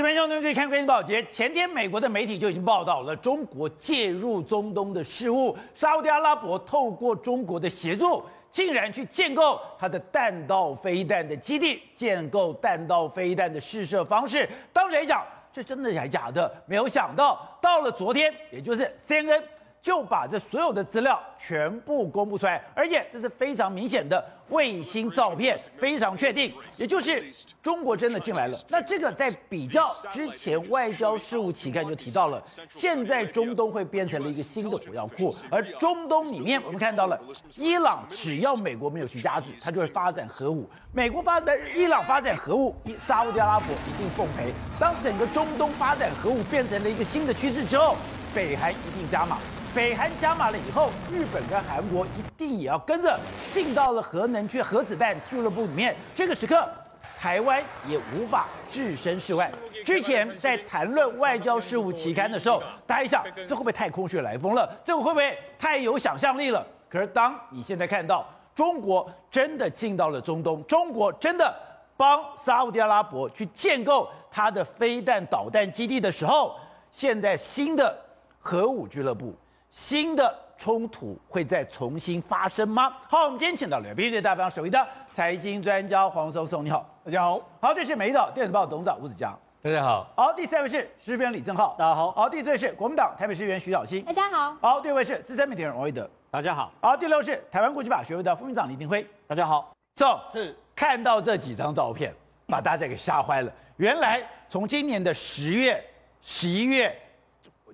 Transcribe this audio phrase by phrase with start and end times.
[0.00, 14.48] 这边兄弟看《关键保洁，前天美国的媒体就已经报道了中国介入中东的事务，沙特阿拉伯透过中国的协助，竟然去建构它的弹道飞弹的基地，建构弹道飞弹的试射方式。
[14.72, 16.50] 当时还讲，这真的还假的？
[16.64, 19.42] 没有想到，到了昨天，也就是 CNN。
[19.82, 27.24] 就把这所有的资料全部公布出来，而且这是非常明显的卫星照片，非常确定，也就是
[27.62, 28.58] 中国真的进来了。
[28.68, 37.18] 那这个在比较之前外交事务期刊就提到了，现在中东会变成了一个新的火药库，而中东里面我们看到了，
[37.56, 40.68] 伊朗只要美国没有去压制，它就会发展核武。
[40.92, 42.74] 美国发展伊朗发展核武，
[43.06, 44.52] 沙乌地阿拉伯一定奉陪。
[44.78, 47.96] 当整个中东发展核武变成了一个新的趋势之后，
[48.34, 49.38] 北韩一定加码。
[49.72, 53.18] 北韩加码了以后，日本跟韩国一定也要跟着
[53.52, 55.94] 进到了核能去核子弹俱乐部里面。
[56.12, 56.68] 这个时刻，
[57.16, 59.50] 台湾也无法置身事外。
[59.84, 64.68] 之前在谈论外交事务期刊的时候，大家一想，这会不会太空穴来风了？
[64.82, 66.66] 这会不会太有想象力了？
[66.88, 71.54] 可是当你现在看到中国真的进到了中东，中国真的
[71.96, 76.56] 帮沙乌地阿拉伯去建构它的飞弹导弹基地的时候，
[76.90, 77.96] 现在新的
[78.40, 79.32] 核武俱乐部。
[79.70, 82.92] 新的冲突会再重新发生吗？
[83.08, 87.40] 好，我们今天请到了《编辑大方》首位的财经专家黄松松，你好，大家好。
[87.60, 90.06] 好，这是《美丽岛电子报》董事长吴子江，大家好。
[90.16, 92.10] 好，第三位是时事编李正浩，大家好。
[92.12, 94.56] 好，第四位是国民党台北市议员徐小新，大家好。
[94.60, 96.72] 好，第五位是资深媒体人王维德，大家好。
[96.82, 99.72] 好，第六位是台湾国际法学会的副院长李定辉，大家好。
[99.94, 102.12] 走，是看到这几张照片，
[102.46, 103.52] 把大家给吓坏了。
[103.76, 105.82] 原来从今年的十月、
[106.20, 106.94] 十一月。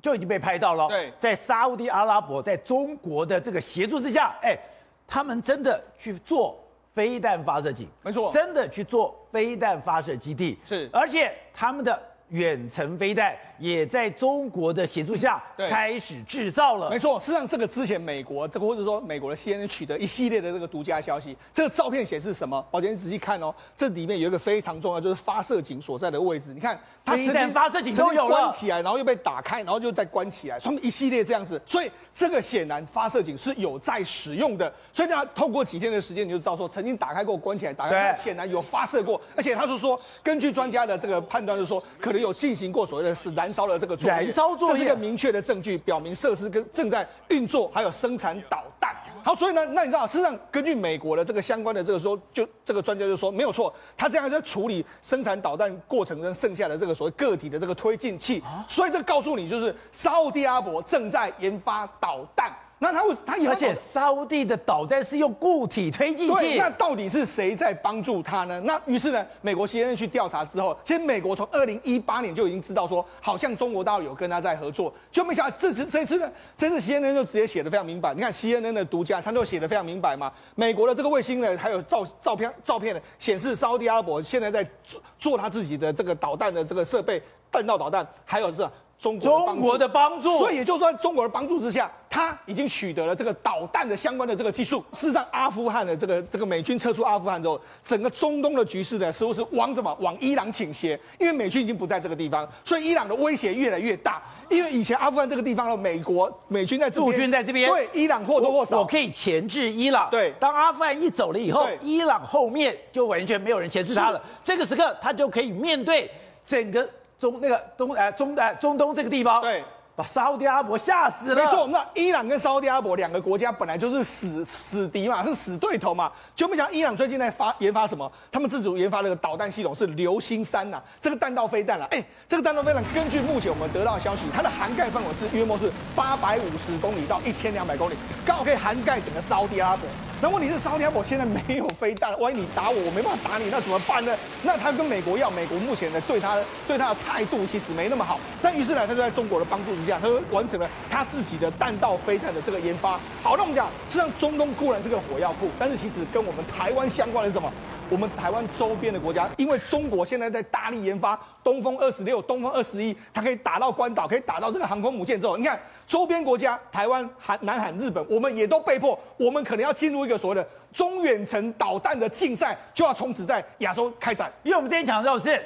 [0.06, 4.56] 就已经被拍到了，对，在沙乌地阿拉伯，在中国的这个协助之下，哎，
[5.04, 6.56] 他们真的去做
[6.92, 12.00] 飞弹发射井，没错，真的去做飞弹发射基地，是，而且他们的。
[12.30, 16.90] 远程飞弹也在中国的协助下开始制造了。
[16.90, 21.36] 没错，事实上这个之前美国这个或者说美国的 CNN 取得一系列的这个独家消息。
[21.54, 22.60] 这个照片显示什么？
[22.70, 26.52] 宝杰，你仔细看哦，这里面有一个非常重要，就是发射井所在的位置。
[26.52, 31.60] 你看，它飞弹发射井都有关起来，然后又被打开，然后就再关起来，他们一系列这样子。
[31.64, 34.72] 所以这个显然发射井是有在使用的。
[34.92, 39.20] 所以大家透过几天的时间，你就知道说，曾经打开过、关起来、打开，显然有发射过。
[39.36, 42.16] 而且他是说，根据专家的这个判断，就是说可能。
[42.16, 48.96] 有进行过所谓的是燃烧的这个燃烧作业，这是一个明确的证据，表明设施跟正在运作，还有生产导弹。
[49.26, 62.52] 好，所以呢，那你知道，实际上根据美国的这个相关的这个说，就这个专家就说没有错，他这样在处理生产导弹过程中剩下的这个所谓个体的这个推进器，所以这告诉你就是沙乌地阿拉伯正在研发导弹。
[62.78, 66.34] 那他为他有，而且沙乌地的导弹是用固体推进器。
[66.34, 68.60] 对，那到底是谁在帮助他呢？
[68.60, 78.12] 那于是呢，美国 CNN 去调查之后，其实美国从二零一八年就已经知道说，好像中国大陆有跟他在合作，就没想到这次这次呢，这次 CNN 就直接写的非常明白。
[78.12, 80.30] 你看 CNN 的独家，他都写的非常明白嘛。
[80.54, 88.70] 美国的这个卫星呢，还有照照片照片呢，显示沙乌地阿拉伯现在在做做他自己的这个导弹的这个设备，弹道导弹，还有这。
[88.98, 94.82] 中国中国的帮助，所以也就是说，中国的帮助之下，他已经取得了这个导弹的相关的这个技术。
[94.92, 104.22] 事实上，阿富汗的这个这个美军撤出阿富汗之后，整个中东的局势呢，似乎是往什么往伊朗倾斜，因为美军已经不在这个地方，所以伊朗的威胁越来越大。
[104.48, 110.08] 因为以前阿富汗这个地方的美国美军在驻军在这边，对伊朗或多或少，我可以钳制伊朗。
[110.10, 114.22] 对，当阿富汗一走了以后，伊朗后面就完全没有人钳制他了。
[114.42, 116.10] 这个时刻，他就可以面对
[116.42, 116.88] 整个。
[117.18, 121.42] 中那个东哎中哎中东这个地方，对，把沙乌地阿拉伯吓死了。
[121.42, 126.12] 没错，那伊朗跟沙乌地阿拉伯两个国家本来就是死死敌嘛，是死对头嘛。
[126.34, 128.10] 就没想到伊朗最近在发研发什么？
[128.30, 137.94] 他们自主研发那个导弹系统是流星三呐、啊，这个弹道飞弹啊，哎，这个弹道飞弹根据目前我们得到的消息，它的涵盖范围是约莫是八百五十公里到一千两百公里，
[138.26, 139.88] 刚好可以涵盖整个沙乌地阿拉伯。
[140.26, 144.12] 那问题是，沙乌地阿拉伯现在没有飞弹，万一你打我，我没办法打你，那怎么办呢？
[144.42, 148.18] 那他跟美国要，美国目前呢对他对他的态度其实没那么好。
[148.42, 152.98] 但于是呢，他就在中国的帮助之下，他就完成了他自己的弹道飞弹的这个研发。
[153.22, 157.48] 好，那我们讲，实际上中东固然是个火药库，但是其实跟我们台湾相关的是什么？
[157.88, 174.32] 我们台湾周边的国家，因为中国现在在大力研发东风二十六、东风二十一，它可以打到关岛，可以打到这个航空母舰之后，你看周边国家，台湾、韩、南韩、日本，我们也都被迫，我们可能要进入一个所谓的中远程导弹的竞赛，就要从此在亚洲开展。
[174.42, 175.40] 因为我们之前讲到的是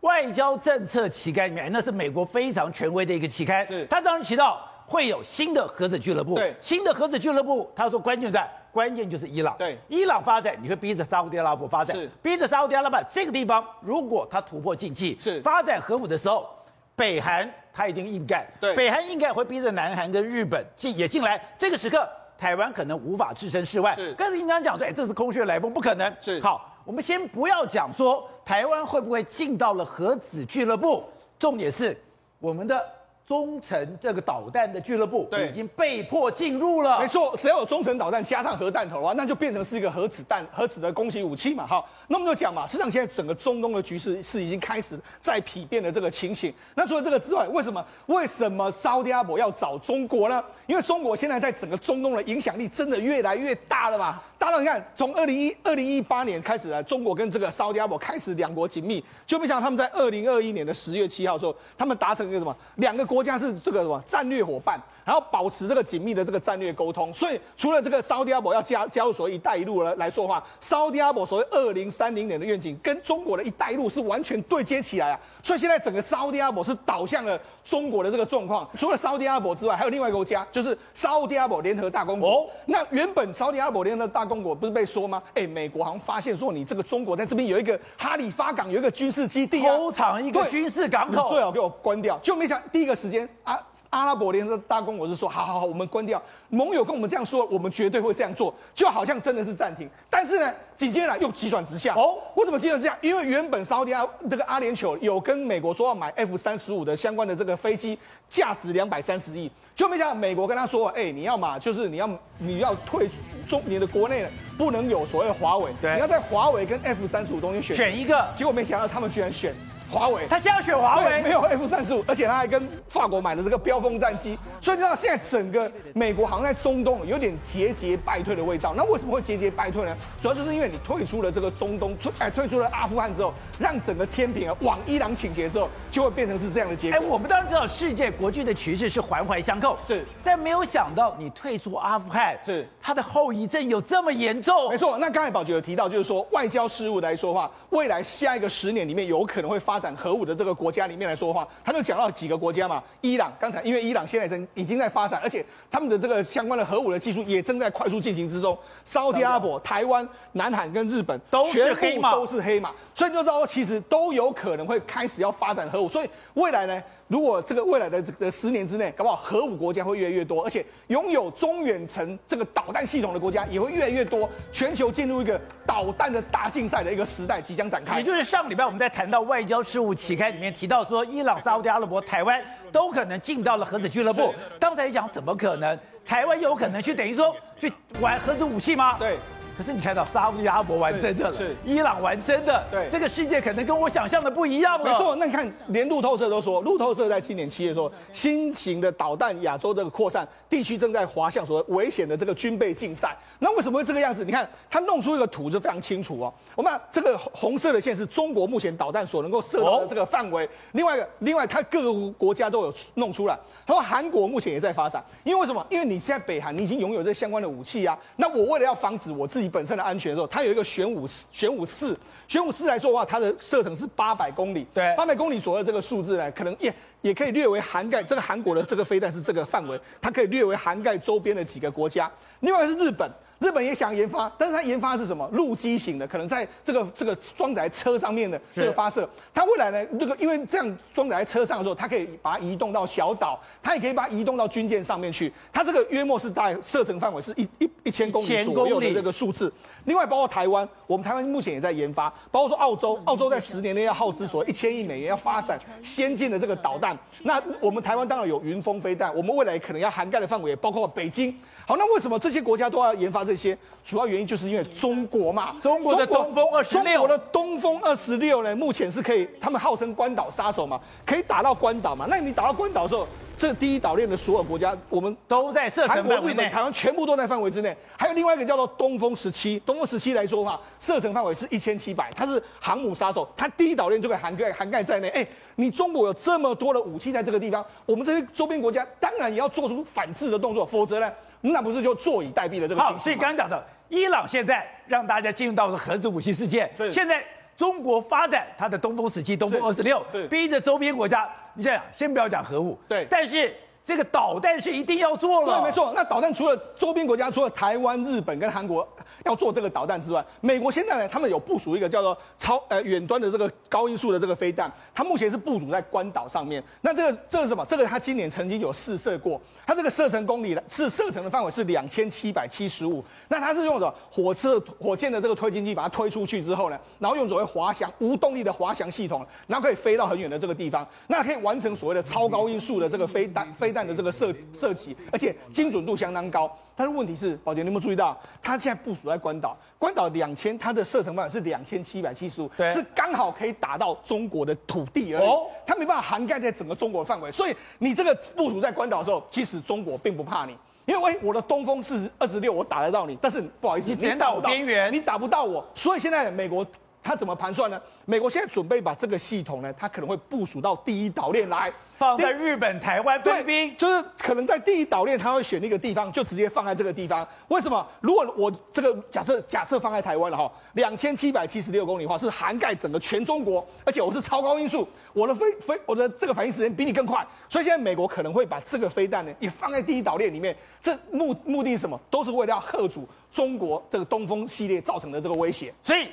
[0.00, 4.67] 外交政策期刊里面，那是美国非常权威的一个期刊，是他当时提到。
[4.88, 6.34] 会有新的核子俱乐部。
[6.34, 9.54] 对，新的核子俱乐部，他说关键在关键就是伊朗。
[9.58, 16.48] 对，伊朗发展，你会逼着沙乌地阿拉伯发展，是逼着沙乌地阿拉伯这个地方，如果他突破禁忌，是发展核武的时候，
[16.96, 18.46] 北韩他一定硬干。
[18.58, 21.38] 对，北韩硬干会逼着南韩跟日本进也进来。
[21.58, 22.08] 这个时刻，
[22.38, 23.94] 台湾可能无法置身事外。
[23.94, 26.10] 是，跟您刚刚讲说，哎，这是空穴来风，不可能。
[26.18, 26.74] 是，好。
[26.84, 31.04] 我们先不要讲说台湾会不会进到了核子俱乐部，
[31.38, 31.94] 重点是
[32.38, 32.82] 我们的
[33.28, 36.98] 中程这个导弹的俱乐部已经被迫进入了。
[36.98, 41.66] 没错，只要有中程导弹加上核弹头的话，那就变成是一个核子弹、核子的攻击武器嘛。
[41.66, 46.50] 好，那我们就讲嘛，实际上现在整个中东的局势是已经开始在丕变的这个情形。
[46.74, 50.42] 那除了这个之外，为什么为什么沙乌地阿拉伯要找中国呢？
[50.66, 54.22] 因为中国现在在整个中东的影响力真的越来越大了嘛。
[54.48, 62.56] 大家你看，从二零一二零一八年开始呢，中国跟这个沙乌地阿拉伯开始两国紧密，就没想到他们在二零二一年的十月七号的时候，他们达成一个什么？
[62.76, 67.12] 两个国家是这个什么战略伙伴，然后保持这个紧密的这个战略沟通。
[67.12, 75.20] 所以除了这个沙乌地阿拉伯要加加入所谓“一带一路”来来说话，沙乌地阿拉伯所谓二零三零年的愿景跟中国的一带一路是完全对接起来啊。
[75.42, 78.66] 所以现在整个沙乌地阿拉伯是倒向了中国的这个状况。
[78.78, 82.30] 除了沙乌地阿拉伯之外，还有另外一个国家，就是沙乌地阿拉伯联合大公国。
[82.30, 85.22] 哦，那原本沙乌地阿拉伯联合大公国不是被说吗？
[85.34, 92.18] 哎，美国好像发现说你这个中国在这边有一个哈里发港，有一个军事基地啊，偷藏一个军事港口，最好给我关掉。
[92.22, 93.58] 就没想第一个时间，阿
[93.90, 96.22] 阿拉伯联合大公国是说，好好好，我们关掉。
[96.50, 99.88] 盟友跟我们这样说，我们绝对会这样做，就好像真的是暂停。
[100.10, 101.94] 但是呢，紧接着又急转直下。
[101.94, 102.96] 哦，为什么急转直下？
[103.00, 107.98] 因为原本沙乌地阿这个阿联酋有跟美国说要买 F 三十五的相关的这个飞机，
[108.28, 113.14] 价值两百三十亿，就没想到美国跟他说，哎，你要嘛，就是你要你要退出
[113.46, 114.26] 中你的国内
[114.58, 118.28] 不能有所谓的华为，对，你要在华为跟 F 三十五中间选选一个。
[118.34, 119.54] 结果没想到他们居然选。
[119.90, 128.74] 华为，他现在要选华为，没有 F 三十五，而且他还跟法国买了这个标风战机，所以你知道现在整个美国好像在中东有点节节败退的味道。
[128.76, 129.96] 那为什么会节节败退呢？
[130.20, 136.98] 主要就是因为你退出了这个中东，出哎退出了阿富汗之后，让整个天平啊往伊朗倾斜之后，就会变成是这样的结果。
[137.00, 144.68] 哎，我们当然知道世界国际的趋势是环环相扣，是，但没有想到你退出阿富汗，是它的后遗症有这么严重。
[144.68, 150.58] 没错，那刚才宝杰有提到，就是说外交事务来说话，未来下一个十年里面有可能会发展核武的这个。
[150.58, 158.58] 国家里面来说的话，他就讲到几个国家嘛，伊朗，刚才因为伊朗现在正已经在发展，而且他们的这个相关的核武的技术也正在快速进行之中。
[158.84, 165.88] 沙乌地阿拉伯、台湾、南韩跟日本都是黑马，都是黑马，所以就知道其实都有可能会开始要发展核武。
[165.88, 177.98] 所以未来呢，如果这个未来的这个十年之内，搞不好核武国家会越来越多，而且拥有中远程这个导弹系统的国家也会越来越多，全球进入一个导弹的大竞赛的一个时代即将展开。
[177.98, 180.52] 也就是上礼拜我们在谈到外交事务期刊里面。
[180.52, 184.34] 提到说，伊朗、沙乌地阿拉伯、台湾都可能进到了核子俱乐部。
[184.60, 185.78] 刚才讲怎么可能？
[186.04, 188.96] 台湾有可能去等于说去玩核子武器吗？
[188.98, 189.18] 对。
[189.58, 194.84] 可是你看到沙乌地阿拉伯玩真的了，是伊朗玩真的，对，这个世界可能跟我想象的不一样了。
[194.84, 203.16] 没错，那你看，连路透社都说，路透社在今年七月说，新型的导弹亚洲这个扩散地区正在滑向所谓危险的这个军备竞赛。
[203.40, 204.24] 那为什么会这个样子？
[204.24, 206.32] 你看，他弄出一个图就非常清楚哦。
[206.54, 210.48] 我们这个红色的线是中国目前导弹所能够射到的这个范围。
[210.70, 213.36] 另外一个，另外它各个国家都有弄出来。
[213.66, 215.66] 他说韩国目前也在发展，因为为什么？
[215.68, 217.98] 因为你现在北韩你已经拥有这相关的武器啊。
[218.14, 224.66] 那我为了要防止我自己本身的安全的时候，它有一个玄武玄武四，玄武四来说的话，它的射程是八百公里。
[224.74, 232.10] 对，八百公里左右这个数字呢，可能也也可以略微涵盖这个韩国的这个飞弹是这个范围，它可以略微涵盖周边的几个国家。
[232.40, 233.10] 另外是日本。
[233.38, 235.28] 日本也想研发，但是它研发的是什么？
[235.32, 239.08] 陆基型的，可能在这个这个装载车上面的这个发射。
[239.32, 245.32] 它未来呢，这个因为这样装载在车上的时候，它可以把它移动到小岛，它也可以把它移动到军舰上面去。
[245.52, 249.52] 它这个约莫是大概射程范围是一一一千公里左右的这个数字。
[249.84, 256.98] 另外，包括台湾，我们台湾目前也在研发，包括说澳洲，澳洲在十年内要耗资所谓一千亿美元要发展先进的这个导弹。
[257.22, 261.34] 那我们台湾当然有云峰飞弹，我们未来可能要涵盖的范围也包括北京。
[261.68, 263.54] 好，那为什么这些国家都要研发这些？
[263.84, 272.06] 主要原因就是因为中国嘛，中国的东风二十六，中国的东风二十六呢，目前是可以，他们号称关岛杀手嘛，可以打到关岛嘛。
[272.08, 273.06] 那你打到关岛的时候，
[273.36, 277.76] 这第一岛链的所有国家，我们都在射程范围内，韩国、日本、台湾全部都在范围之内。
[277.98, 285.08] 还有另外一个叫做东风十七，东风十七来说的话，射程范围是一千七百，它是航母杀手，它第一岛链就可以涵盖涵盖在内。
[285.10, 291.12] 哎，你中国有这么多的武器在这个地方，我们这些周边国家当然也要做出反制的动作，否则呢？
[291.40, 292.92] 那不是就坐以待毙的这个情况？
[292.92, 296.70] 好，所以刚刚讲的，伊朗现在让大家进入到了核子武器世界。
[296.76, 297.22] 对，现在
[297.56, 301.28] 中国发展它的东风十七、东风二十六，逼着周边国家。
[301.54, 303.52] 你想想，先不要讲核武，对，但是
[303.88, 305.60] 这个导弹是一定要做了。
[305.60, 305.94] 对，没错。
[305.96, 308.86] 那导弹除了周边国家，除了台湾、日本跟韩国
[309.24, 316.62] 要做这个导弹之外，美国现在呢，他们有部署一个叫做超呃远端的这个高音速的这个飞弹，它目前是部署在关岛上面。
[316.82, 317.64] 那这个这是什么？
[317.64, 323.02] 这个它今年曾经有试射过，它这个射程公里的是射程的范围是两千七百七十五。
[323.28, 323.94] 那它是用什么？
[324.10, 336.50] 火车火箭的这个推进器把它推出去之后呢，然后用所谓滑翔无动力的滑翔系统，然后可以飞到很远的这个地方，那可以完成所谓的超高音速的这个飞弹飞弹的这个射射击，而且精准度相当高。
[336.76, 347.32] 但是问题是，宝杰，你有没有注意到，它现在部署在关岛，关岛两千，它的射程范围是两千七百七十五，是刚好可以打到中国的土地而已，哦、它没办法涵盖在整个中国范围。
[347.32, 350.56] 所以你这个部署在关岛的时候，其实中国并不怕你，
[350.86, 355.66] 因为喂，我的东风四十二十六我打得到你，但是不好意思，你只打我边缘，你打不到我。
[355.74, 356.64] 所以现在美国
[357.08, 357.80] 它怎么盘算呢？
[358.04, 361.72] 美国现在准备把这个系统呢，它可能会部署到第一岛链来。
[361.96, 367.26] 放在日本、台湾、菲律宾，就是可能在第一岛链，他会选一个地方，就直接放在这个地方。
[367.48, 367.84] 为什么？
[368.00, 380.56] 如果我这个假设假设放在台湾了哈，两千七百七十六公里的话，是涵盖整个全中国，而且我是超高音速，我的飞飞我的这个反应时间比你更快，所以现在美国可能会把这个飞弹呢也放在第一岛链里面。
[380.80, 382.00] 这目目的是什么？
[382.08, 385.74] 都是为了要吓阻中国这个东风系列造成的这个威胁。
[385.82, 386.06] 所以。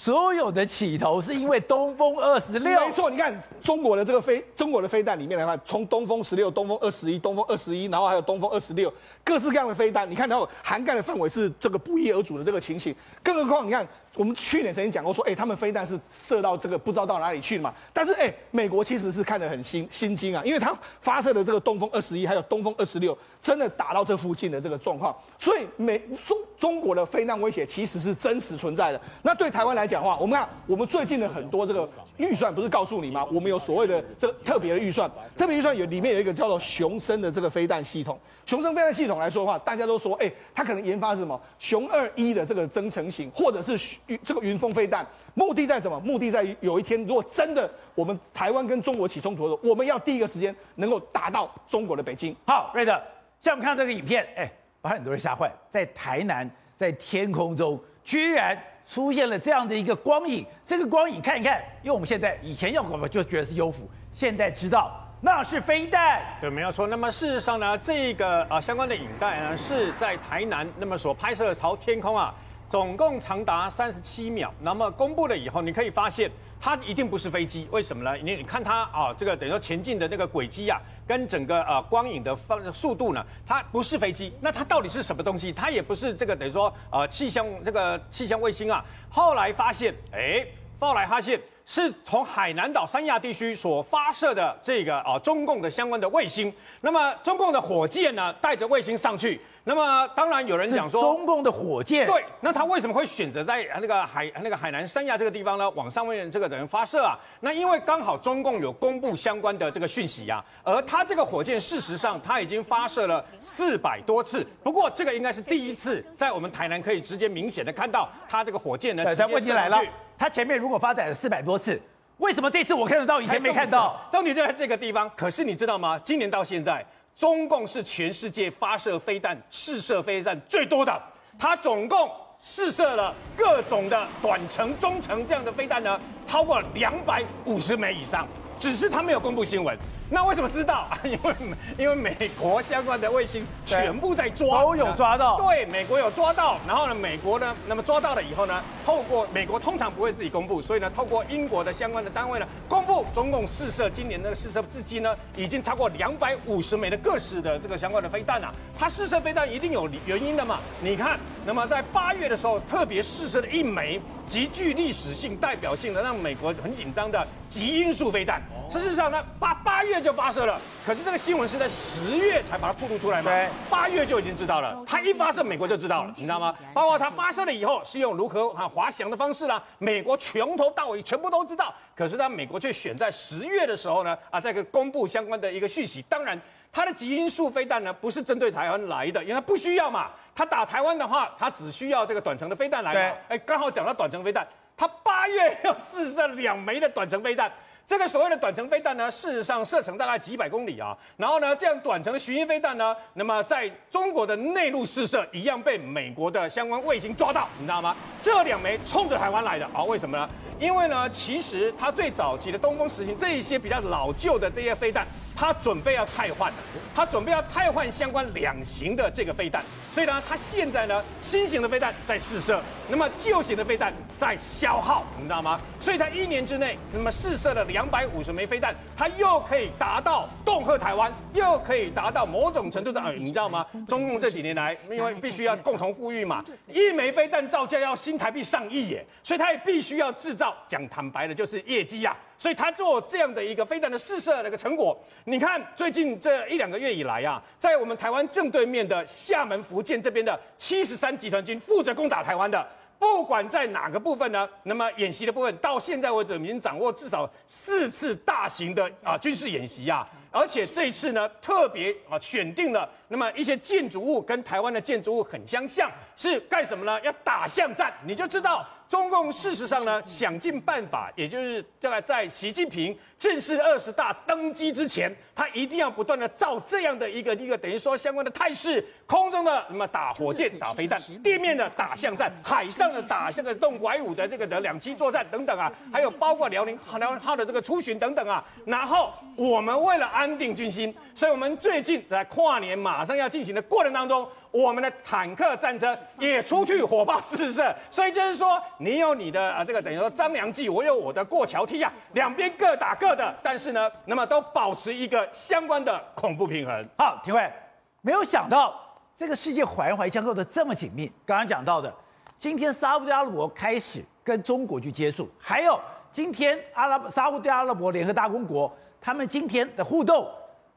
[0.00, 3.10] 所有的起头是因为东风二十六，没错。
[3.10, 8.92] 你看中国的这个飞，中国的飞弹里面来看，从东风十六、东风二十一、东风二十一，然后还有东风二十六，
[9.24, 12.94] 各式各样的飞弹，你看它涵盖的范围是这个不一而足的这个情形。
[13.24, 13.86] 更何况，你看。
[14.18, 17.72] 我们去年曾经讲过说，哎、他们飞弹是射到这个不知道到哪里去了嘛？
[17.92, 29.00] 但是，哎、美国其实是看得很心心惊啊，因为他发射的这个东风二十一还有东风二十六，真的打到这附近的这个状况，所以美中中国的飞弹威胁其实是真实存在的。
[29.22, 33.24] 那对台湾来讲的话，我们看我们最近的很多这个预算不是告诉你吗？
[33.32, 38.18] 我们有所谓的这个特别的预算，特别预算有里面有一个叫做雄升的这个飞弹系统。
[38.44, 41.40] 雄升飞弹系统来说的话，大家都说，哎、欸，它可能研发是什么？
[41.60, 43.78] 雄二一的这个增程型，或者是。
[44.24, 45.98] 这个云峰飞弹目的在什么？
[46.00, 52.34] 目的在于有一天，如果真的我们台湾跟中国起冲突的时候，我们要第一个时间能够打到中国的北京。
[52.46, 52.92] 好，瑞德，
[53.40, 54.50] 像我们看到这个影片，哎，
[54.80, 60.44] 把很多人吓坏，在台南，在天空中居然出现了这样的一个光影。
[60.64, 66.22] 这个光影看一看，因为我们现在以前要搞就觉得是幽浮，现在知道那是飞弹。
[66.40, 66.86] 对，没有错。
[66.86, 72.34] 那么事实上呢，这个啊相关的影带呢是在台南那么所拍摄的朝天空啊。
[72.68, 78.14] 总共长达三十七秒，那么公布了以后，你可以发现它一定不是飞机，为什么呢？
[78.22, 85.50] 你你看它啊，这个等于说前进的那个轨迹啊，跟整个呃光影的方速度呢，它不是飞机，那它到底是什么东西？
[85.50, 88.84] 它也不是这个等于说呃气象这个气象卫星啊。
[89.08, 90.44] 后来发现，哎，
[90.78, 99.40] 后来发现是从海南岛三亚地区所发射的这个啊中共的相关的卫星，那么中共的火箭呢带着卫星上去。
[99.68, 105.68] 那么当然有人讲说，中共的火箭对，那他为什么会选择在那个海那个海南三亚这个地方呢？
[105.72, 107.18] 往上面这个等于发射啊？
[107.40, 119.04] 那因为刚好中共有公布相关的这个讯息啊，而他这个火箭事实上他已经发射了四百多次，不过这个应该是第一次在我们台南可以直接明显的看到他这个火箭呢。
[119.04, 119.78] 对，问题来了，
[120.16, 121.78] 他前面如果发展了四百多次，
[122.16, 124.00] 为什么这次我看得到，以前没看到？
[124.10, 125.10] 重点就在这个地方。
[125.14, 126.00] 可是你知道吗？
[126.02, 126.82] 今年到现在。
[127.18, 131.02] 中共是全世界发射飞弹、试射飞弹最多的，
[131.36, 132.08] 它总共
[132.40, 138.24] 试射了各种的短程、中程这样的飞弹呢，超过两百五十枚以上。
[138.60, 139.76] 只是他没有公布新闻，
[140.10, 140.88] 那为什么知道？
[141.04, 141.34] 因为
[141.76, 145.36] 因为美国相关的卫星全部在抓，都有抓到。
[145.36, 146.56] 对，美国有抓到。
[146.66, 158.50] 然后呢，美国呢，那么抓到了以后呢，透过美国通常不会自己公布，所以呢，透过英国的相关的单位呢，公布中共试射今年的试射至今呢，已经超过两百五十枚的各式的这个相关的飞弹啊。
[158.78, 160.60] 它试射飞弹一定有原因的嘛？
[160.80, 164.00] 你看，那么在八月的时候特别试射了一枚。
[164.28, 173.30] 极具历史性代表性的让美国很紧张的极音速飞弹，事实上呢，八八月就发射了，可是这个新闻是在十月才把它曝露出来嘛？
[173.30, 176.54] 对，八月就已经知道了，它一发射，美国就知道了，你知道吗？
[176.74, 186.38] 包括它发射了以后是用如何啊滑翔的方式啦，美国从头到尾全部都知道，可是呢，美国却选在十月的时候呢啊，这个公布相关的一个讯息，当然。
[186.72, 190.10] 它的极音速飞弹呢，不是针对台湾来的，因为它不需要嘛。
[190.34, 193.16] 它打台湾的话，它只需要这个短程的飞弹来嘛。
[193.28, 194.46] 哎，刚好讲到短程飞弹，
[194.76, 197.50] 它八月要试射两枚的短程飞弹。
[197.86, 200.96] 这个所谓的短程飞弹呢，事实上射程大概几百公里啊。
[201.16, 207.96] 然后呢，这样短程的巡弋飞弹呢，那么在中国的内陆试射，一样被美国的相关卫星抓到，你知道吗？
[208.20, 209.82] 这两枚冲着台湾来的啊？
[209.84, 210.28] 为什么呢？
[210.58, 215.06] 因为呢，其实它最早期的东风十型这一些比较老旧的这些飞弹。
[215.40, 216.56] 它准备要汰换了，
[216.92, 225.60] 他准备要汰换相关两型的这个飞弹，所以呢，它现在呢，新型的飞弹在试射，那么旧型的飞弹在消耗，你知道吗？
[225.78, 233.64] 所以他一年之内，那么试射了两百五十枚飞弹，它又可以达到恫吓台湾，又可以达到某种程度的，你知道吗？
[233.86, 242.16] 中共这几年来，因为必须要共同富裕嘛，一枚飞弹造价要新台币上亿耶，所以它也必须要制造，讲坦白的，就是业绩呀。
[242.40, 252.64] 所以他做这样的一个飞弹的试射的一个成果，你看最近这一两个月以来啊，在我们台湾正对面的厦门、福建这边的七十三集团军负责攻打台湾的，
[252.96, 267.00] 不管在哪个部分呢，那么演习的部分到现在为止，已经掌握至少四次大型的啊军事演习呀，而且这一次呢，特别啊选定了那么一些建筑物跟台湾的建筑物很相像，是干什么呢？
[267.00, 268.64] 要打巷战，你就知道。
[268.88, 288.42] 中共事实上呢，想尽办法，也就是大概在习近平正式二十大登基之前，他一定要不断的造这样的一个一个等于说相关的态势，空中的那么打火箭、打飞弹，地面的打巷战，海上的打像个动拐五的这个的两栖作战等等啊，还有包括辽宁辽宁号的这个出巡等等啊。
[288.64, 294.26] 然后我们为了安定军心，所以我们最近在跨年马上要进行的过程当中。
[294.50, 306.88] 我们的坦克战车也出去火爆四射，所以就是说，你有你的啊，这个等于说张良计，我有我的过桥梯啊，两边各打各的，但是呢，那么都保持一个相关的恐怖平衡。
[306.96, 307.52] 好，廷辉，
[308.00, 308.74] 没有想到
[309.16, 311.12] 这个世界环环相扣的这么紧密。
[311.26, 311.92] 刚刚讲到的，
[312.38, 315.78] 今天沙乌地阿拉伯开始跟中国去接触，还有
[316.10, 320.26] 今天阿拉伯沙乌地阿拉伯联合大公国，他们今天的互动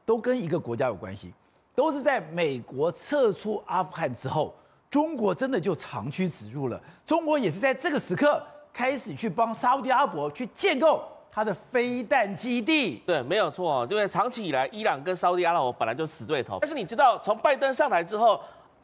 [0.04, 1.32] 都跟一个国家有关系。
[1.74, 4.54] 都是在美国撤出阿富汗之后，
[4.90, 6.80] 中国真的就长驱直入了。
[7.06, 13.02] 中国也是在这个时刻开始去帮沙乌地阿拉伯去建构它的飞弹基地。
[13.06, 16.58] 对，没有错，因为长期以来，伊朗跟沙乌地阿拉伯本来就死对头。
[16.60, 18.38] 但是你知道，从拜登上台之后，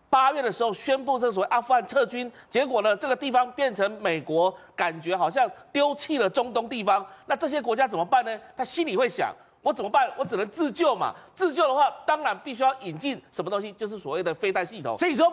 [0.09, 7.07] 八月的时候宣布这所谓阿富汗撤军，结果呢，这个地方变成美国感觉好像丢弃了中东地方。
[7.27, 8.41] 那这些国家怎么办呢？
[8.57, 9.35] 他心里会想。
[9.63, 10.11] 我怎么办？
[10.17, 11.15] 我只能自救嘛。
[11.35, 14.97] 自救的话，当然必须要引进什么东西，就是所谓的飞弹系统。
[14.99, 15.33] 所以说，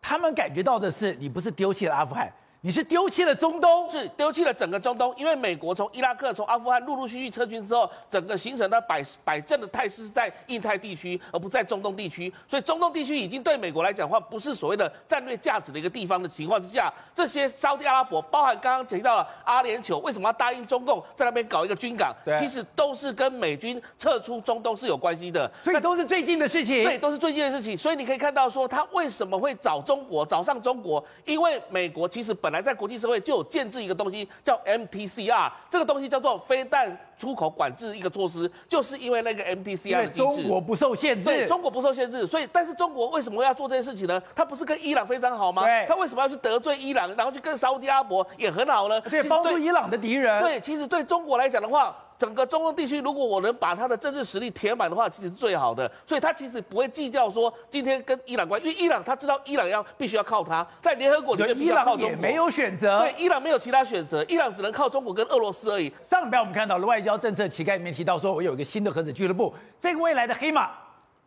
[0.00, 2.32] 他们感觉到的是，你不是丢弃了阿富汗。
[2.66, 12.32] 你是丢弃了中东，是丢弃了整个中东，因为美国从伊拉克、从阿富汗陆陆续续撤军之后，整个形成的摆摆正的态势是在印太地区，而不是在中东地区。
[12.48, 22.12] 所以中东地区已经对美国来讲的话，不是所谓的战略价值的一个地方的情况之下，这些沙乌地阿拉伯，包含刚刚提到了阿联酋，为什么要答应中共在那边搞一个军港？
[22.24, 26.82] 对，其实都是跟美军撤出中东是有关系的，所以都是最近的事情。
[26.82, 27.78] 对，都是最近的事情。
[27.78, 31.04] 所以你可以看到说，他为什么会找中国，找上中国？
[31.24, 32.55] 因为美国其实本来。
[32.62, 44.22] 在国际社会就有建制一个东西叫 MTCR，这个东西叫做非但出口管制一个措施，就是因为那个 MTCR 的机制，中国不受限制，对，中国不受限制，所以但是中国为什么要做这件事情呢？
[44.34, 45.64] 他不是跟伊朗非常好吗？
[45.64, 49.00] 对，他为什么要去得罪伊朗，然后去跟沙乌地阿拉伯也很好呢？
[49.02, 50.42] 对，帮助伊朗的敌人。
[50.42, 51.96] 对，其实对中国来讲的话。
[52.18, 55.90] 整个中东地区，如果我能把他的政治实力填满的话，其实是最好的。
[56.04, 61.66] 所以他其实不会计较说今天跟伊朗关，因为伊朗他知道伊朗要必须要靠他，在联合国里面。
[61.66, 65.92] 伊朗也没有选择，对，伊朗没有其他选择，伊朗只能靠中国跟俄罗斯而已。
[66.04, 70.70] 上礼拜我们看到了外交政策旗杆里面提到说，我有一个新的核子俱乐部，这个未来的黑马，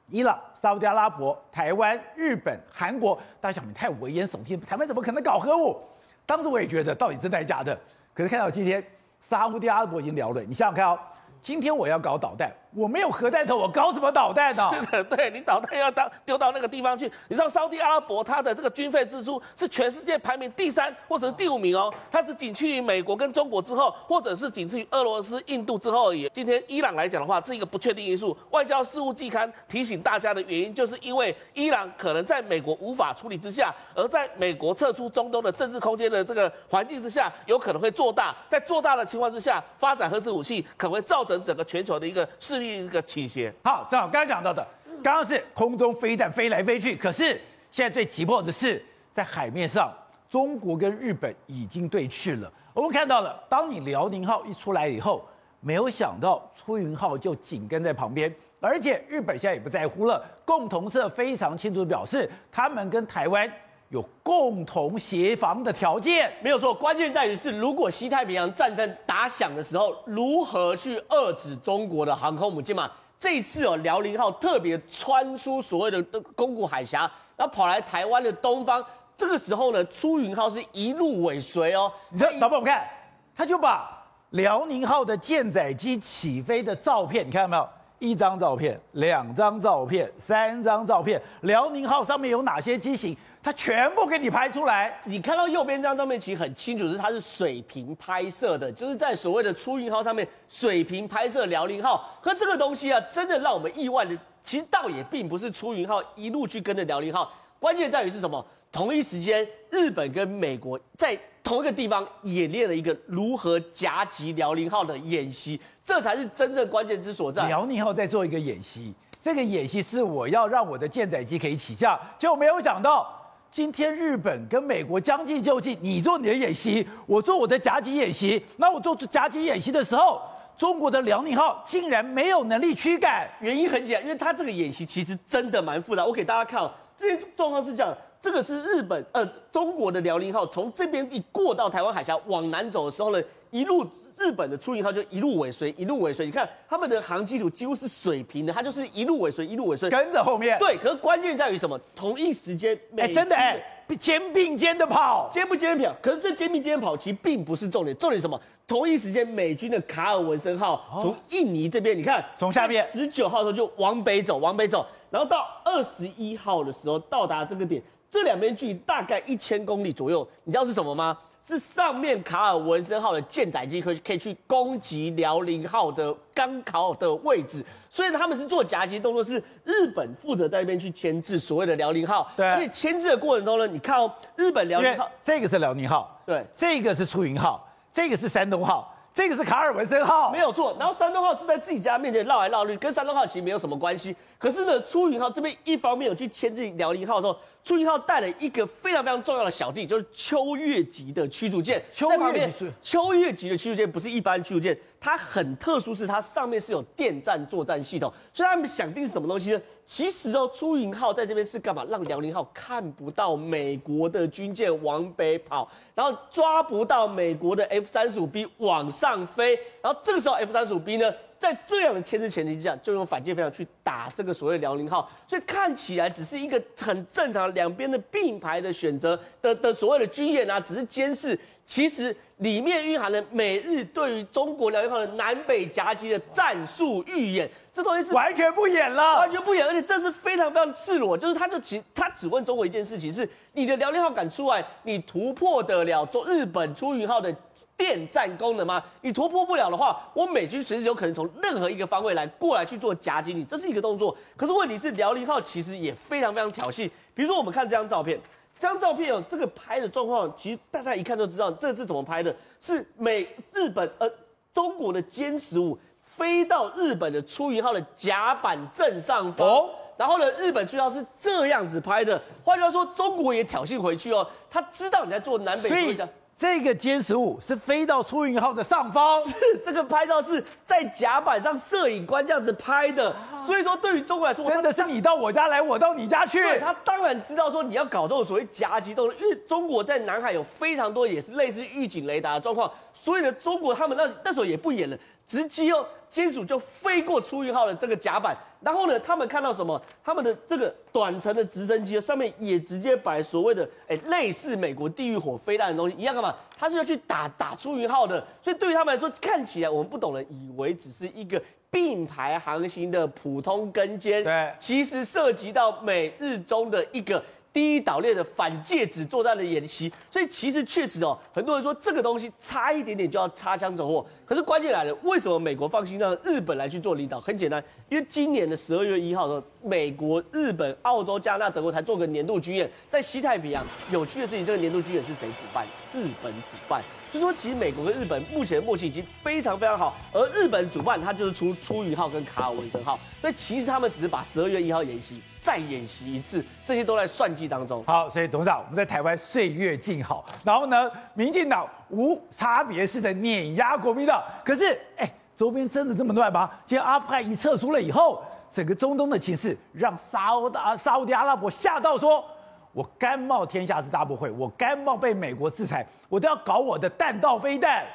[0.10, 5.78] 伊朗、沙乌地阿拉伯、台湾、日本、韩国，大家想你太危言耸听，台湾怎么可能搞核武？
[6.25, 7.78] 当时我也觉得到底真的假的，
[8.13, 8.84] 可是看到今天
[9.21, 10.99] 沙乌地阿拉伯已经聊了，你想想看哦。
[11.41, 14.69] 今天我要搞导弹，我没有核弹头，我搞什么导弹呢？
[14.79, 17.12] 是的，对，你导弹要当丢到那个地方去。
[17.27, 26.29] 你知道沙乌地阿拉伯它的这个军费支出是全世界排名第三或者是第五名哦，它是仅次于美国跟中国之后，或者是仅次于俄罗斯、印度之后而已。
[26.32, 28.38] 今天伊朗来讲的话，是一个不确定因素。
[28.51, 38.36] 外交事务季刊提醒大家的原因，就是因为伊朗可能在美国无法处理之下，而在美国撤出中东的政治空间的这个环境之下，有可能会做大。
[38.47, 41.39] 在做大的情况之下，发展核子武器可能会造成。
[41.39, 43.53] 整个全球的一个事力一个倾斜。
[43.63, 44.65] 好，正好刚刚讲到的，
[45.03, 47.39] 刚刚是空中飞弹飞来飞去，可是
[47.71, 49.93] 现在最急迫的是在海面上，
[50.29, 52.51] 中国跟日本已经对峙了。
[52.73, 55.27] 我们看到了，当你辽宁号一出来以后，
[55.59, 63.51] 没有想到出云号就紧跟在旁边，而且日本现在也不在乎了，共同社非常清楚表示，他们跟台湾。
[63.89, 66.71] 有共同协防的条件，没有错。
[66.71, 72.89] 关键在于是，如果西太平洋战争打响的时候，如何去遏制中国的航空母舰嘛？
[73.19, 76.02] 这一次哦，辽宁号特别穿出所谓的
[76.36, 76.99] 宫古海峡，
[77.36, 78.84] 然后跑来台湾的东方。
[79.17, 81.91] 这个时候呢，出云号是一路尾随哦。
[82.12, 82.88] 你这导播，我们看，
[83.36, 83.89] 他就把
[84.30, 87.67] 辽宁号的舰载机起飞的照片，你看到没有？
[87.99, 94.99] 一张照片、两张照片、三张照片，辽宁号上面有哪些机型，他全部给你拍出来。
[95.06, 102.17] 你看到右边这张照片，其实很清楚，是它是水平拍摄的，就是在所谓的出云号上面水平拍摄辽宁号。
[102.21, 108.45] 可这个东西啊，真的让我们意外的，其实倒也并不是出云号一路去跟着辽宁号，关键在于是什么？
[108.71, 117.47] 同一时间，日本跟美国在同一个地方演练了一个如何夹击辽宁号的演习，这才是真正关键之所在。
[117.47, 123.18] 辽宁号在做一个演习，这个演习是我要让我的舰载机可以起降，结果没有想到，
[123.51, 128.43] 今天日本跟美国将计就计，你做你的演习，我做我的夹击演习。
[128.57, 130.21] 那我做夹击演习的时候，
[130.55, 136.05] 中国的辽宁号竟然没有能力驱赶，原因很简单，因为它这个演习其实真的蛮复杂。
[136.05, 137.95] 我给大家看哦，这些状况是这样。
[138.21, 143.85] 这个是日本呃中国的辽宁号从这边一过到台湾海峡往南走的时候呢，一路
[144.17, 146.25] 日本的出云号就一路尾随，一路尾随。
[146.25, 150.57] 你看他们的航机图几乎是水平的，它就是一路尾随，一路尾随，跟着后面。
[150.59, 151.79] 对，可是关键在于什么？
[151.95, 153.59] 同一时间，哎，真的哎，
[153.97, 155.95] 肩并肩的跑，肩不肩并跑。
[156.01, 158.39] 可是这肩并肩跑其实并不是重点，重点是什么？
[158.67, 167.81] 同一时间，美军的卡尔文森号从印尼这边，你看从下面十九号的时候就往北走，往北走，然后到二十一号的时候到达这个点。
[168.12, 171.15] 这两边距离大概一千公里左右，你知道是什么吗？
[171.49, 182.31] 是上面卡尔文森号的舰载机可以可以去攻击辽宁号的刚好的位置，所以他们是做夹击动作，是日本负责在那边去牵制所谓的辽宁号。
[182.38, 188.95] 对，而且牵制的过程中呢，你看哦，日本辽宁号这个是辽宁号，对，这个是出云号，这个是山东号。
[189.19, 190.73] 这个是卡尔文森号，没有错。
[190.79, 194.15] 然后山东号是在自己家面前绕来绕去，跟山东号其实没有什么关系。
[194.38, 201.84] 可是呢，出云号这边一方面有去牵制辽宁号的时候，出云号带了一个非常非常重要的小弟，就是秋月级的驱逐舰。
[201.91, 208.12] 秋月级，秋月级的驱逐舰不是一般驱逐舰，它很特殊，是它上面是有电战作战系统。
[208.33, 209.62] 所以他们想定是什么东西呢？
[209.85, 211.83] 其实哦，出云号在这边是干嘛？
[211.89, 231.39] 让辽宁号看不到美国的军舰往北跑，然后抓不到美国的 F 三十五 B 往上飞，然后这个时候 F 三十五 B 呢，在这样的牵制前提之下，就用反舰飞弹去打这个所谓辽宁号，所以看起来只是一个很正常两边的并排的选择的的所谓的军演啊，只是监视。
[231.69, 247.32] 其实里面蕴含了美日对于中国辽宁号的南北夹击的战术预演，这东西是完全不演了，完全不演，而且这是非常非常赤裸，就是他就其他只问中国一件事情是：你的辽宁号敢出来，你突破得了中日本出云号的
[247.77, 248.84] 电战功能吗？
[249.01, 254.17] 你突破不了的话，我美军随时有可能从任何一个方位来过来去做夹击你，这是一个动作。
[254.36, 258.19] 可是问题是辽宁号其实也非常非常挑衅，比如说我们看这张照片。
[258.59, 262.35] 这张照片哦，这个拍的状况，其实大家一看就知道，这是怎么拍的？
[262.59, 264.11] 是美日本呃
[264.53, 272.21] 中国的歼十五飞到日本的出云号的甲板正上方，哦、然后呢，日本出云号是这样子拍的。
[272.43, 276.09] 换句话说，中国也挑衅回去哦，他知道你在做南北对战。
[276.39, 283.13] 这个歼十五是飞到出云号的上方， 是这个拍照是在甲板上摄影官这样子拍的，
[283.45, 286.41] 所以说对于中国来说，真的是你到我家来，我到你家去。
[286.41, 294.97] 对，他当然知道说你要搞这种所谓夹击动作，因为中国在南海有非常多也是类似预警雷达的状况，所以呢，中国他们那那时候也不演了。
[295.29, 299.79] 直接哦，金属就飞过出云号的这个甲板，然后呢，他们看到什么？
[300.03, 306.35] 他们的这个短程的直升机上面也直接摆所谓的哎，类似美国地狱火飞弹的东西一样干嘛？
[306.57, 311.39] 他是要去打打出云号的，所以对于他们来说，看起来我们不懂的以为只是一个
[311.69, 317.23] 并排航行的普通跟监，对，其实涉及到美日中的一个。
[317.51, 324.05] 第一岛链的反戒指作战的演习，所以其实确实哦，很多人说这个东西差一点点就要擦枪走火。
[324.25, 327.19] 可是关键来了，为什么美国放心让日本来去做领导？
[327.19, 333.65] 很简单，因为今年的十二月一号的时候，美国、日本、澳洲、加拿大、德国才做个年度军演，在西太平洋。
[333.91, 335.65] 有趣的事情，这个年度军演是谁主办？
[335.93, 336.83] 日本主办。
[337.11, 347.83] 所以说，其实美国跟日本目前的默契已经非常非常好，而日本主办，它就是出出云号跟卡尔文森号，所以其实他们只是把十二月一号演习再演习一次，这些都在算计当中。
[347.85, 356.49] 好，所以董事长，我们在台湾岁月静好，然后呢，民进党无差别式的碾压国民党，可是，哎，周边真的这么乱吗？
[356.63, 362.23] 今天阿富汗一撤出了以后，整个中东的情势让沙乌沙乌地阿拉伯吓到说。
[362.71, 367.86] 我甘冒天下之大不讳，我甘冒被美国制裁，我都要搞我的弹道飞弹。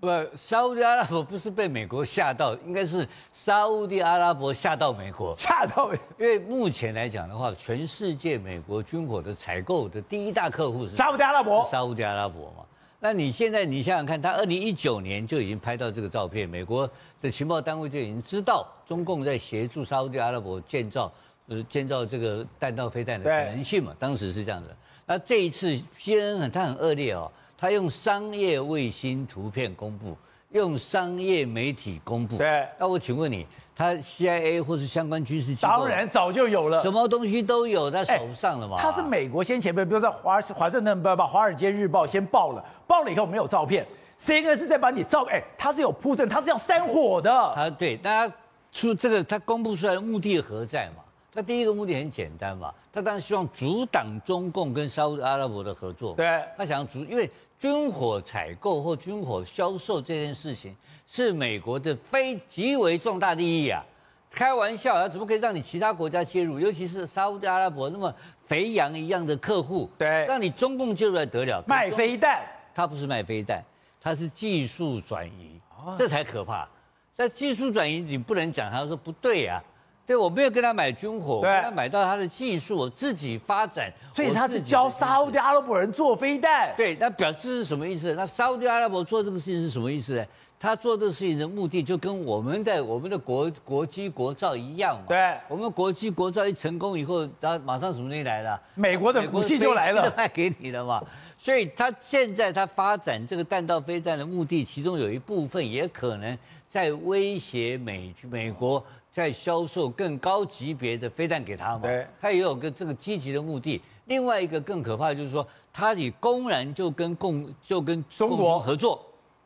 [0.00, 5.96] 不，沙乌阿拉伯不是被美国吓到，应该是沙乌地阿拉伯吓到美国，吓到美。
[6.18, 12.64] 因为目前来讲的话，全世界美国军火的采购的第一大客户是沙乌地阿拉伯，沙乌地阿拉伯嘛。
[12.98, 16.88] 那你现在你想想看，他二零一九年就已经拍到这个照片，美国
[17.20, 21.12] 的情报单位就已经知道中共在协助沙乌地阿拉伯建造
[21.52, 24.68] 呃建造这个弹道飞弹的可能性嘛，当时是这样的。
[25.06, 30.16] 那这一次 CNN 很他很恶劣哦，他用商业卫星图片公布，
[30.50, 32.36] 用商业媒体公布。
[32.36, 38.78] 对，那我请问你，他 CIA 或是相关军事机构，当然早就有了，什么东西都有在手上了嘛。
[38.78, 43.86] 他是美国先前辈，比如说华华盛顿把、华尔街日报先报了，报了以后没有照片
[44.20, 47.52] ，CNN 是在把你照，哎，他是有铺陈，他是要煽火的。
[47.54, 48.34] 他对，大家
[48.72, 51.01] 出这个他公布出来的目的何在嘛？
[51.34, 56.14] 他第一个目的很简单嘛，他当然希望阻挡中共跟沙特阿拉伯的合作。
[56.14, 63.82] 对，他想要阻，因为军火采购或军火销售这件事情是美国的非极为重大利益啊！
[64.30, 66.60] 开玩笑啊，怎么可以让你其他国家介入？
[66.60, 68.14] 尤其是沙特阿拉伯那么
[68.46, 71.64] 肥羊一样的客户，对，让你中共介入还得了？
[71.66, 72.42] 卖飞弹，
[72.74, 73.64] 他不是卖飞弹，
[74.02, 75.58] 他是技术转移，
[75.96, 76.68] 这才可怕。
[77.16, 79.62] 但技术转移你不能讲，他说不对啊。
[80.04, 86.74] 对，我没有跟他买军火，我跟他买到他的技术，我自己发展，所以他是教沙乌地阿拉伯人做飞弹。
[86.76, 88.12] 对，那表示是什么意思？
[88.14, 90.24] 那沙乌地阿拉伯做这个事情是什么意思呢？
[90.58, 95.06] 他做这个事情的目的就跟我们在我们的国国机国造一样嘛。
[95.08, 98.60] 对，我们国机国造一成功以后，他马上什么东西来了？
[98.76, 101.02] 美国的武器就来了，卖给你了嘛。
[101.36, 106.38] 所以他现在他发展这个弹道飞弹的目的，其中有一部分也可能
[106.72, 108.82] 在威胁美美国。
[109.12, 111.80] 在销售更高级别的飞弹给他嘛？
[111.82, 113.78] 对，他也有个这个积极的目的。
[114.06, 119.04] 另外一个更可怕的就是说，他也公然就跟共就跟中国合作，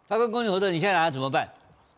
[0.09, 1.49] 他跟共军合作，你现在拿他怎么办？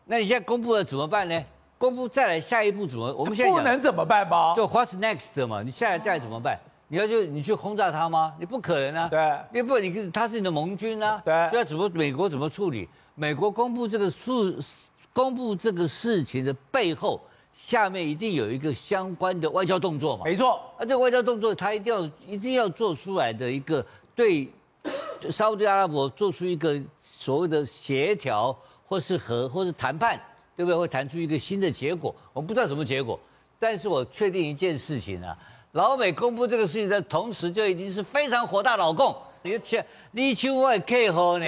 [0.05, 1.45] 那你现在公布了怎么办呢？
[1.77, 3.13] 公布再来下一步怎么？
[3.13, 4.55] 我们现在不能怎么办吗？
[4.55, 5.61] 就 What's next 嘛？
[5.61, 6.57] 你下来再来怎么办？
[6.87, 8.33] 你要就你去轰炸他吗？
[8.39, 9.07] 你不可能啊！
[9.07, 9.19] 对，
[9.53, 11.21] 因为不你他是你的盟军啊！
[11.23, 12.89] 对，所以要怎么美国怎么处理？
[13.13, 14.55] 美国公布这个数，
[15.19, 17.19] 公布这个事情的背后。
[17.61, 20.23] 下面一定有一个相关的外交动作嘛？
[20.23, 24.47] 没错，那这个外交动作，他一定要一定要做出来的一个对
[25.29, 30.17] 沙乌地阿拉伯做出一个所谓的协调，或是和或是谈判，
[30.55, 30.77] 对不对？
[30.77, 32.15] 会谈出一个新的结果。
[32.31, 33.19] 我们不知道什么结果，
[33.59, 35.37] 但是我确定一件事情啊，
[35.73, 38.77] 老美公布这个事情的同时，就已经是非常火大。
[38.77, 41.45] 老共，你切，你去我也配合呢？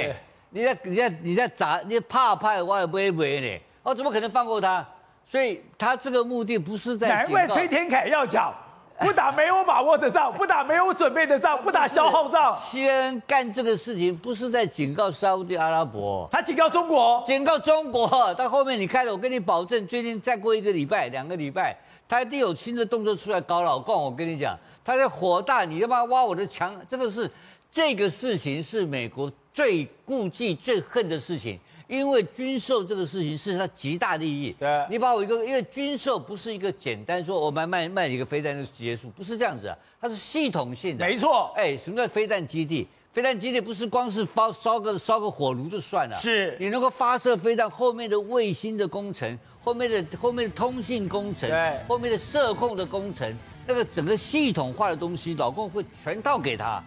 [0.51, 3.61] 你在你在你在砸，你怕派我也不会不会呢？
[3.83, 4.85] 我，怎么可能放过他？
[5.25, 7.07] 所以他这个目的不是在。
[7.07, 8.53] 难怪崔天凯要讲，
[8.99, 12.57] 不打没有把握的仗，不打没有准备的仗，不打消耗仗。
[12.69, 18.33] 先干这个事情不是在警告沙乌地阿拉伯，他警告中国，警告中国。
[18.33, 21.77] 到后面你看了，我跟你保证，最近再过一个礼拜、两个礼拜，
[22.09, 24.03] 他一定有新的动作出来搞老共。
[24.03, 27.31] 我跟你讲，他在火大，你要他妈挖我的墙，这个是
[27.71, 31.59] 这个事情是美国最顾忌、最恨的事情。
[31.87, 41.05] 因为军售这个事情是他极大利益，对，你把我一个，因为军售不是一个简单说我卖卖卖一个飞弹就结束，不是这样子啊，它是系统性的。
[41.05, 42.87] 没错，哎，什么叫飞弹基地？
[43.11, 53.37] 飞弹基地不是光是发烧个烧个火炉就算了，是你能够发射飞弹后面的卫星的工程，后面的后面的通信工程，对，后面的射控的工程，
[53.67, 56.81] 那个整个系统化的东西，老共会全套给他。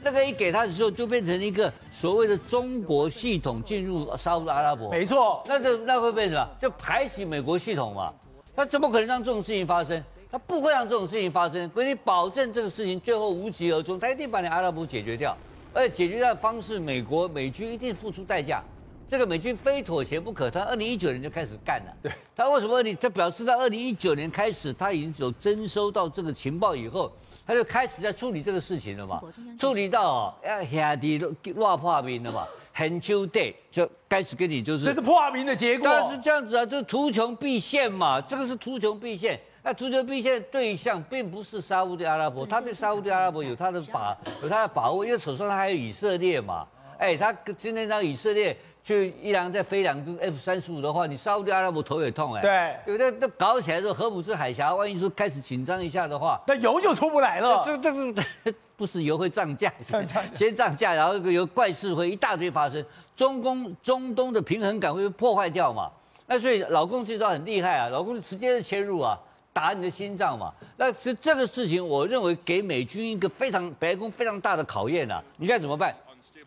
[0.00, 4.90] 那个一给他的时候，就变成一个所谓的中国系统进入沙乌阿拉伯。
[4.90, 6.50] 没错，那就那会变成什么？
[6.60, 8.12] 就排挤美国系统嘛？
[8.54, 10.02] 他怎么可能让这种事情发生？
[10.30, 13.98] 他不会让这种事情发生，给你保证这个事情最后无疾而终。
[13.98, 15.36] 他一定把你阿拉伯解决掉，
[15.74, 18.62] 而且解决掉的方式，美国美军一定付出代价。
[19.08, 20.50] 这个美军非妥协不可。
[20.50, 21.92] 他二零一九年就开始干了。
[22.02, 22.82] 对，他为什么？
[22.82, 27.10] 你他表示在二零一九年开始，他已经有征收到这个情报以后。
[27.48, 29.22] 他就开始在处理这个事情了嘛，
[29.58, 35.88] 处理到哦，要兄弟都乱破冰了嘛，很久对，就开始跟你就是，这是破冰的结果。
[35.90, 39.40] 但是这样子啊，就图穷匕见嘛，这个是图穷匕见。
[39.62, 46.66] 那图穷匕见的对象并不是沙乌地阿拉伯，他对沙乌地阿拉伯有他的把有他的把握，因为手上他还有以色列嘛，
[46.98, 48.54] 哎，他今天让以色列。
[48.88, 52.40] 就伊朗再飞两个 F 三十五的话，你沙乌地阿拉伯头也痛哎。
[52.40, 57.62] 对，有的那搞起来之后，荷姆斯海峡万一说开始紧张一下的话，那油就出不来了。
[57.66, 59.70] 这这这不是油会涨价，
[60.38, 62.82] 先涨价，然后有怪事会一大堆发生，
[63.14, 65.90] 中东中东的平衡感会被破坏掉嘛。
[66.26, 69.20] 那所以老公这招很厉害啊，老公直接切入啊，
[69.52, 70.50] 打你的心脏嘛。
[70.78, 75.22] 那这这个事情，我认为给美军一个非常白宫非常大的考验啊。
[75.36, 75.94] 你现在怎么办？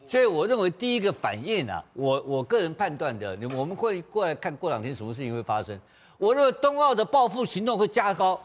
[0.05, 5.79] 所以我认为第一个反应啊，我我个人判断的，我们会过来看过两天什么事情会发生。
[6.17, 8.39] 我认为冬奥的报复行动会加高，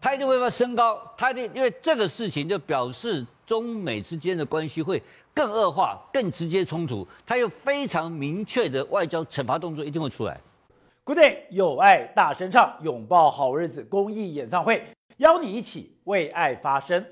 [0.00, 5.02] 它一定会升高，它一定因为这个事情就表示中美之间的关系会
[5.34, 10.40] 更恶化、更直接冲突，它有非常明确的外交惩罚动作一定会出来。
[11.04, 14.84] Good day，有爱大声唱，拥抱好日子公益演唱会，
[15.16, 17.04] 邀你一起为爱发声。